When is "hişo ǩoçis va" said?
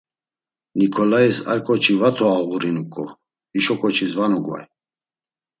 3.53-4.25